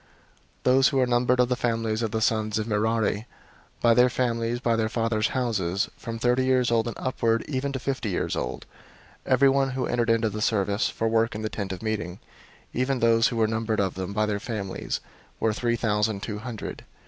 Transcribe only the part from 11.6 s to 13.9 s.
of Meeting, 004:044 even those who were numbered